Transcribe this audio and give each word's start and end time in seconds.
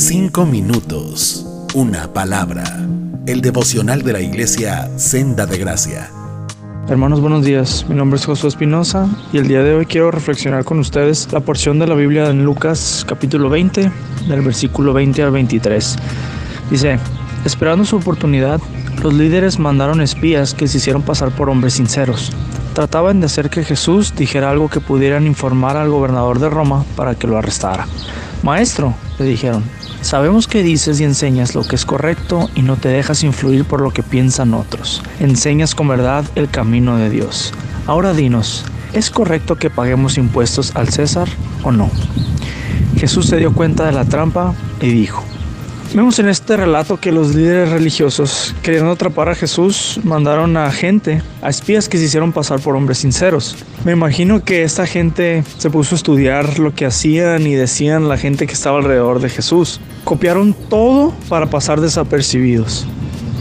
Cinco 0.00 0.46
minutos, 0.46 1.44
una 1.74 2.12
palabra. 2.12 2.62
El 3.26 3.40
devocional 3.40 4.02
de 4.02 4.12
la 4.12 4.20
iglesia 4.20 4.88
Senda 4.96 5.44
de 5.44 5.58
Gracia. 5.58 6.08
Hermanos, 6.88 7.20
buenos 7.20 7.44
días. 7.44 7.84
Mi 7.88 7.96
nombre 7.96 8.16
es 8.16 8.24
Josué 8.24 8.48
Espinosa 8.48 9.08
y 9.32 9.38
el 9.38 9.48
día 9.48 9.64
de 9.64 9.74
hoy 9.74 9.86
quiero 9.86 10.12
reflexionar 10.12 10.64
con 10.64 10.78
ustedes 10.78 11.32
la 11.32 11.40
porción 11.40 11.80
de 11.80 11.88
la 11.88 11.96
Biblia 11.96 12.30
en 12.30 12.44
Lucas 12.44 13.04
capítulo 13.08 13.50
20, 13.50 13.90
del 14.28 14.40
versículo 14.42 14.92
20 14.92 15.20
al 15.20 15.32
23. 15.32 15.96
Dice, 16.70 17.00
esperando 17.44 17.84
su 17.84 17.96
oportunidad, 17.96 18.60
los 19.02 19.12
líderes 19.12 19.58
mandaron 19.58 20.00
espías 20.00 20.54
que 20.54 20.68
se 20.68 20.78
hicieron 20.78 21.02
pasar 21.02 21.32
por 21.32 21.50
hombres 21.50 21.74
sinceros. 21.74 22.30
Trataban 22.72 23.18
de 23.18 23.26
hacer 23.26 23.50
que 23.50 23.64
Jesús 23.64 24.14
dijera 24.14 24.50
algo 24.50 24.68
que 24.68 24.78
pudieran 24.78 25.26
informar 25.26 25.76
al 25.76 25.90
gobernador 25.90 26.38
de 26.38 26.50
Roma 26.50 26.84
para 26.94 27.16
que 27.16 27.26
lo 27.26 27.36
arrestara. 27.36 27.88
Maestro, 28.44 28.94
le 29.18 29.24
dijeron, 29.24 29.64
sabemos 30.00 30.46
que 30.46 30.62
dices 30.62 31.00
y 31.00 31.04
enseñas 31.04 31.54
lo 31.54 31.62
que 31.62 31.76
es 31.76 31.84
correcto 31.84 32.50
y 32.54 32.62
no 32.62 32.76
te 32.76 32.88
dejas 32.88 33.22
influir 33.24 33.64
por 33.64 33.80
lo 33.80 33.90
que 33.90 34.02
piensan 34.02 34.54
otros. 34.54 35.02
Enseñas 35.20 35.74
con 35.74 35.88
verdad 35.88 36.24
el 36.34 36.48
camino 36.48 36.96
de 36.96 37.10
Dios. 37.10 37.52
Ahora 37.86 38.14
dinos, 38.14 38.64
¿es 38.92 39.10
correcto 39.10 39.56
que 39.56 39.70
paguemos 39.70 40.18
impuestos 40.18 40.76
al 40.76 40.88
César 40.88 41.28
o 41.62 41.72
no? 41.72 41.90
Jesús 42.96 43.26
se 43.26 43.36
dio 43.36 43.52
cuenta 43.52 43.86
de 43.86 43.92
la 43.92 44.04
trampa 44.04 44.54
y 44.80 44.88
dijo, 44.88 45.24
Vemos 45.94 46.18
en 46.18 46.28
este 46.28 46.54
relato 46.54 46.98
que 46.98 47.10
los 47.10 47.34
líderes 47.34 47.70
religiosos, 47.70 48.54
queriendo 48.62 48.90
atrapar 48.90 49.30
a 49.30 49.34
Jesús, 49.34 49.98
mandaron 50.04 50.58
a 50.58 50.70
gente, 50.70 51.22
a 51.40 51.48
espías 51.48 51.88
que 51.88 51.96
se 51.96 52.04
hicieron 52.04 52.30
pasar 52.30 52.60
por 52.60 52.76
hombres 52.76 52.98
sinceros. 52.98 53.56
Me 53.86 53.92
imagino 53.92 54.44
que 54.44 54.64
esta 54.64 54.86
gente 54.86 55.44
se 55.56 55.70
puso 55.70 55.94
a 55.94 55.96
estudiar 55.96 56.58
lo 56.58 56.74
que 56.74 56.84
hacían 56.84 57.46
y 57.46 57.54
decían 57.54 58.06
la 58.06 58.18
gente 58.18 58.46
que 58.46 58.52
estaba 58.52 58.78
alrededor 58.78 59.20
de 59.20 59.30
Jesús. 59.30 59.80
Copiaron 60.04 60.52
todo 60.52 61.14
para 61.30 61.46
pasar 61.46 61.80
desapercibidos. 61.80 62.86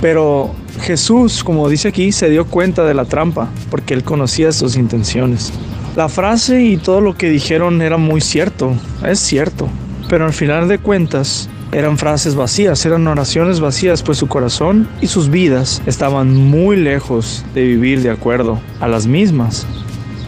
Pero 0.01 0.55
Jesús, 0.81 1.43
como 1.43 1.67
dice 1.67 1.89
aquí, 1.89 2.13
se 2.13 2.29
dio 2.29 2.45
cuenta 2.45 2.85
de 2.85 2.93
la 2.93 3.03
trampa, 3.03 3.49
porque 3.69 3.93
él 3.93 4.05
conocía 4.05 4.53
sus 4.53 4.77
intenciones. 4.77 5.51
La 5.97 6.07
frase 6.07 6.61
y 6.61 6.77
todo 6.77 7.01
lo 7.01 7.17
que 7.17 7.29
dijeron 7.29 7.81
era 7.81 7.97
muy 7.97 8.21
cierto, 8.21 8.73
es 9.03 9.19
cierto, 9.19 9.67
pero 10.09 10.25
al 10.25 10.33
final 10.33 10.67
de 10.67 10.79
cuentas, 10.79 11.49
eran 11.71 11.97
frases 11.97 12.35
vacías, 12.35 12.85
eran 12.85 13.07
oraciones 13.07 13.59
vacías, 13.59 14.01
pues 14.01 14.17
su 14.17 14.27
corazón 14.27 14.87
y 15.01 15.07
sus 15.07 15.29
vidas 15.29 15.81
estaban 15.85 16.33
muy 16.33 16.77
lejos 16.77 17.43
de 17.53 17.63
vivir 17.63 18.01
de 18.01 18.09
acuerdo 18.09 18.61
a 18.79 18.87
las 18.87 19.05
mismas. 19.05 19.65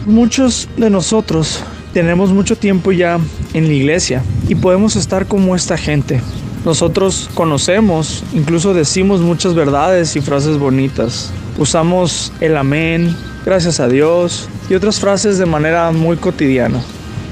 Muchos 0.06 0.68
de 0.76 0.90
nosotros 0.90 1.62
tenemos 1.94 2.30
mucho 2.30 2.56
tiempo 2.56 2.92
ya 2.92 3.18
en 3.54 3.68
la 3.68 3.72
iglesia 3.72 4.22
y 4.48 4.54
podemos 4.54 4.96
estar 4.96 5.26
como 5.26 5.56
esta 5.56 5.76
gente. 5.76 6.20
Nosotros 6.64 7.30
conocemos, 7.34 8.22
incluso 8.34 8.74
decimos 8.74 9.20
muchas 9.20 9.54
verdades 9.54 10.14
y 10.16 10.20
frases 10.20 10.58
bonitas. 10.58 11.32
Usamos 11.58 12.32
el 12.40 12.56
amén, 12.56 13.16
gracias 13.46 13.80
a 13.80 13.88
Dios 13.88 14.48
y 14.68 14.74
otras 14.74 15.00
frases 15.00 15.38
de 15.38 15.46
manera 15.46 15.90
muy 15.90 16.16
cotidiana. 16.16 16.82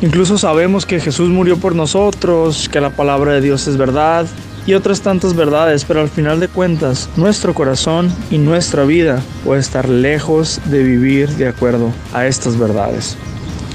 Incluso 0.01 0.39
sabemos 0.39 0.87
que 0.87 1.01
Jesús 1.01 1.29
murió 1.29 1.57
por 1.57 1.75
nosotros, 1.75 2.69
que 2.69 2.81
la 2.81 2.91
palabra 2.91 3.33
de 3.33 3.41
Dios 3.41 3.67
es 3.67 3.77
verdad 3.77 4.27
y 4.65 4.75
otras 4.75 5.01
tantas 5.01 5.35
verdades, 5.35 5.85
pero 5.85 6.01
al 6.01 6.09
final 6.09 6.39
de 6.39 6.47
cuentas 6.47 7.09
nuestro 7.17 7.53
corazón 7.53 8.13
y 8.31 8.39
nuestra 8.39 8.85
vida 8.85 9.21
puede 9.45 9.61
estar 9.61 9.89
lejos 9.89 10.61
de 10.67 10.85
vivir 10.85 11.31
de 11.31 11.49
acuerdo 11.49 11.91
a 12.13 12.27
estas 12.27 12.57
verdades. 12.57 13.17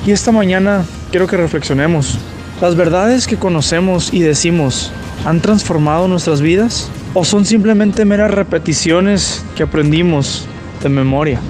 Y 0.05 0.11
esta 0.11 0.31
mañana 0.31 0.85
quiero 1.11 1.27
que 1.27 1.35
reflexionemos. 1.35 2.17
¿Las 2.61 2.77
verdades 2.77 3.27
que 3.27 3.35
conocemos 3.35 4.13
y 4.13 4.21
decimos 4.21 4.91
han 5.25 5.41
transformado 5.41 6.07
nuestras 6.07 6.39
vidas? 6.39 6.89
¿O 7.13 7.25
son 7.25 7.43
simplemente 7.43 8.05
meras 8.05 8.31
repeticiones 8.31 9.43
que 9.57 9.63
aprendimos 9.63 10.45
de 10.81 10.87
memoria? 10.87 11.41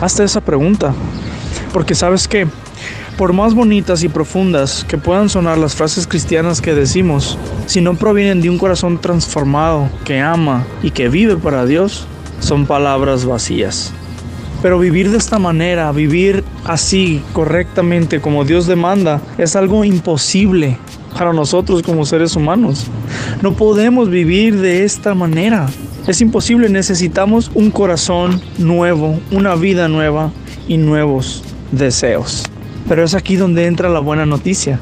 Hazte 0.00 0.24
esa 0.24 0.40
pregunta. 0.40 0.94
Porque 1.74 1.94
sabes 1.94 2.26
que 2.28 2.46
por 3.16 3.32
más 3.32 3.54
bonitas 3.54 4.02
y 4.02 4.08
profundas 4.08 4.84
que 4.84 4.98
puedan 4.98 5.28
sonar 5.28 5.58
las 5.58 5.74
frases 5.74 6.06
cristianas 6.06 6.60
que 6.60 6.74
decimos, 6.74 7.38
si 7.66 7.80
no 7.80 7.94
provienen 7.94 8.40
de 8.40 8.50
un 8.50 8.58
corazón 8.58 9.00
transformado 9.00 9.88
que 10.04 10.20
ama 10.20 10.66
y 10.82 10.90
que 10.90 11.08
vive 11.08 11.36
para 11.36 11.64
Dios, 11.64 12.06
son 12.40 12.66
palabras 12.66 13.24
vacías. 13.24 13.92
Pero 14.62 14.78
vivir 14.78 15.10
de 15.10 15.18
esta 15.18 15.38
manera, 15.38 15.92
vivir 15.92 16.42
así 16.64 17.22
correctamente 17.32 18.20
como 18.20 18.44
Dios 18.44 18.66
demanda, 18.66 19.20
es 19.38 19.56
algo 19.56 19.84
imposible 19.84 20.78
para 21.16 21.32
nosotros 21.32 21.82
como 21.82 22.04
seres 22.06 22.34
humanos. 22.34 22.86
No 23.42 23.52
podemos 23.52 24.10
vivir 24.10 24.58
de 24.60 24.84
esta 24.84 25.14
manera. 25.14 25.66
Es 26.06 26.20
imposible, 26.20 26.68
necesitamos 26.68 27.50
un 27.54 27.70
corazón 27.70 28.40
nuevo, 28.58 29.20
una 29.30 29.54
vida 29.54 29.86
nueva 29.88 30.32
y 30.66 30.78
nuevos 30.78 31.42
deseos. 31.70 32.44
Pero 32.88 33.04
es 33.04 33.14
aquí 33.14 33.36
donde 33.36 33.66
entra 33.66 33.88
la 33.88 34.00
buena 34.00 34.26
noticia. 34.26 34.80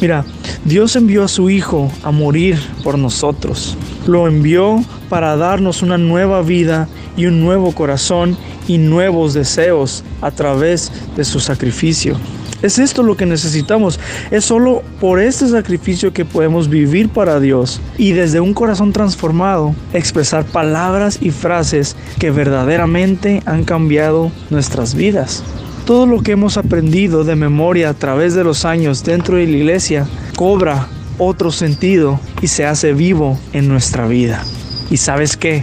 Mira, 0.00 0.24
Dios 0.64 0.96
envió 0.96 1.24
a 1.24 1.28
su 1.28 1.50
Hijo 1.50 1.90
a 2.02 2.10
morir 2.10 2.58
por 2.82 2.98
nosotros. 2.98 3.76
Lo 4.06 4.26
envió 4.26 4.84
para 5.08 5.36
darnos 5.36 5.82
una 5.82 5.98
nueva 5.98 6.42
vida 6.42 6.88
y 7.16 7.26
un 7.26 7.40
nuevo 7.40 7.72
corazón 7.72 8.36
y 8.66 8.78
nuevos 8.78 9.34
deseos 9.34 10.04
a 10.20 10.30
través 10.30 10.90
de 11.16 11.24
su 11.24 11.40
sacrificio. 11.40 12.18
Es 12.62 12.78
esto 12.78 13.02
lo 13.02 13.14
que 13.16 13.26
necesitamos. 13.26 14.00
Es 14.30 14.46
solo 14.46 14.82
por 14.98 15.20
este 15.20 15.46
sacrificio 15.48 16.14
que 16.14 16.24
podemos 16.24 16.68
vivir 16.70 17.10
para 17.10 17.38
Dios 17.38 17.80
y 17.98 18.12
desde 18.12 18.40
un 18.40 18.54
corazón 18.54 18.92
transformado 18.92 19.74
expresar 19.92 20.46
palabras 20.46 21.18
y 21.20 21.30
frases 21.30 21.94
que 22.18 22.30
verdaderamente 22.30 23.42
han 23.44 23.64
cambiado 23.64 24.32
nuestras 24.48 24.94
vidas. 24.94 25.44
Todo 25.86 26.06
lo 26.06 26.22
que 26.22 26.32
hemos 26.32 26.56
aprendido 26.56 27.24
de 27.24 27.36
memoria 27.36 27.90
a 27.90 27.94
través 27.94 28.32
de 28.32 28.42
los 28.42 28.64
años 28.64 29.04
dentro 29.04 29.36
de 29.36 29.46
la 29.46 29.56
iglesia 29.58 30.06
cobra 30.34 30.88
otro 31.18 31.52
sentido 31.52 32.18
y 32.40 32.46
se 32.46 32.64
hace 32.64 32.94
vivo 32.94 33.38
en 33.52 33.68
nuestra 33.68 34.06
vida. 34.06 34.42
¿Y 34.90 34.96
sabes 34.96 35.36
qué? 35.36 35.62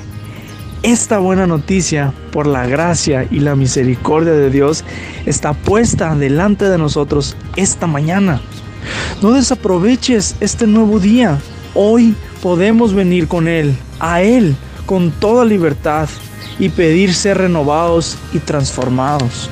Esta 0.84 1.18
buena 1.18 1.48
noticia, 1.48 2.14
por 2.32 2.46
la 2.46 2.68
gracia 2.68 3.28
y 3.32 3.40
la 3.40 3.56
misericordia 3.56 4.34
de 4.34 4.52
Dios, 4.52 4.84
está 5.26 5.54
puesta 5.54 6.16
delante 6.16 6.70
de 6.70 6.78
nosotros 6.78 7.36
esta 7.56 7.88
mañana. 7.88 8.42
No 9.24 9.32
desaproveches 9.32 10.36
este 10.40 10.68
nuevo 10.68 11.00
día. 11.00 11.40
Hoy 11.74 12.16
podemos 12.44 12.94
venir 12.94 13.28
con 13.28 13.48
Él, 13.48 13.76
a 14.00 14.22
Él, 14.22 14.56
con 14.86 15.10
toda 15.10 15.46
libertad 15.46 16.08
y 16.60 16.70
pedir 16.70 17.16
ser 17.16 17.40
renovados 17.40 18.20
y 18.34 18.40
transformados. 18.40 19.50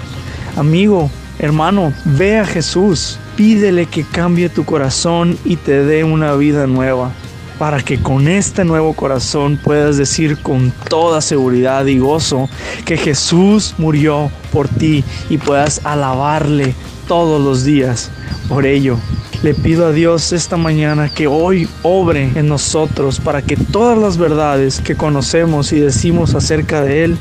Amigo, 0.59 1.09
hermano, 1.39 1.93
ve 2.03 2.37
a 2.37 2.45
Jesús, 2.45 3.17
pídele 3.37 3.85
que 3.85 4.03
cambie 4.03 4.49
tu 4.49 4.65
corazón 4.65 5.37
y 5.45 5.55
te 5.55 5.85
dé 5.85 6.03
una 6.03 6.33
vida 6.33 6.67
nueva, 6.67 7.13
para 7.57 7.81
que 7.81 7.97
con 8.01 8.27
este 8.27 8.65
nuevo 8.65 8.93
corazón 8.93 9.57
puedas 9.63 9.95
decir 9.95 10.37
con 10.41 10.73
toda 10.89 11.21
seguridad 11.21 11.85
y 11.85 11.99
gozo 11.99 12.49
que 12.83 12.97
Jesús 12.97 13.73
murió 13.77 14.29
por 14.51 14.67
ti 14.67 15.05
y 15.29 15.37
puedas 15.37 15.79
alabarle 15.85 16.75
todos 17.07 17.41
los 17.41 17.63
días 17.63 18.11
por 18.49 18.65
ello. 18.65 18.97
Le 19.41 19.53
pido 19.53 19.87
a 19.87 19.93
Dios 19.93 20.33
esta 20.33 20.57
mañana 20.57 21.07
que 21.07 21.27
hoy 21.27 21.69
obre 21.81 22.29
en 22.35 22.49
nosotros 22.49 23.21
para 23.21 23.41
que 23.41 23.55
todas 23.55 23.97
las 23.97 24.17
verdades 24.17 24.81
que 24.81 24.95
conocemos 24.95 25.71
y 25.71 25.79
decimos 25.79 26.35
acerca 26.35 26.81
de 26.81 27.05
Él 27.05 27.17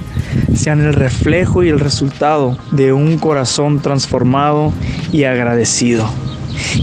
sean 0.52 0.80
el 0.80 0.94
reflejo 0.94 1.62
y 1.62 1.68
el 1.68 1.78
resultado 1.78 2.58
de 2.72 2.92
un 2.92 3.18
corazón 3.18 3.80
transformado 3.80 4.72
y 5.12 5.24
agradecido. 5.24 6.10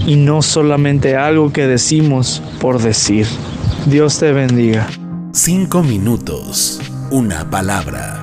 Y 0.06 0.16
no 0.16 0.42
solamente 0.42 1.18
algo 1.18 1.52
que 1.52 1.68
decimos 1.68 2.42
por 2.62 2.82
decir. 2.82 3.28
Dios 3.88 4.18
te 4.18 4.32
bendiga. 4.32 4.88
Cinco 5.34 5.84
minutos, 5.84 6.80
una 7.12 7.50
palabra. 7.50 8.22